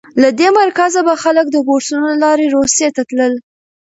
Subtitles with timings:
[0.21, 3.33] له دې مرکزه به خلک د بورسونو له لارې روسیې ته تلل.